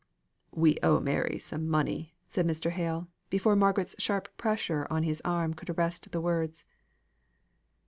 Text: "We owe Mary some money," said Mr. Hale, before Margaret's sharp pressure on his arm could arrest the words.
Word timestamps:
"We 0.49 0.79
owe 0.81 0.99
Mary 0.99 1.37
some 1.37 1.69
money," 1.69 2.15
said 2.25 2.47
Mr. 2.47 2.71
Hale, 2.71 3.07
before 3.29 3.55
Margaret's 3.55 3.95
sharp 3.99 4.35
pressure 4.35 4.87
on 4.89 5.03
his 5.03 5.21
arm 5.23 5.53
could 5.53 5.69
arrest 5.69 6.09
the 6.11 6.19
words. 6.19 6.65